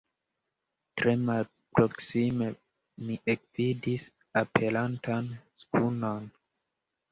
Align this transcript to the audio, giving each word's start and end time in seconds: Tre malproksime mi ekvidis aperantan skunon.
Tre 1.01 1.11
malproksime 1.27 2.47
mi 3.05 3.19
ekvidis 3.35 4.09
aperantan 4.43 5.31
skunon. 5.67 6.29